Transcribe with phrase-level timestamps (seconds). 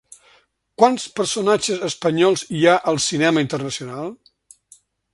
[0.83, 4.15] Quants personatges espanyols hi ha al cinema internacional?